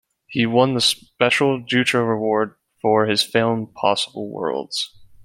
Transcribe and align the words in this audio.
He 0.25 0.47
won 0.47 0.73
the 0.73 0.81
Special 0.81 1.61
Jutra 1.63 2.11
Award 2.15 2.55
for 2.81 3.05
his 3.05 3.21
film 3.21 3.67
"Possible 3.79 4.31
Worlds". 4.31 4.99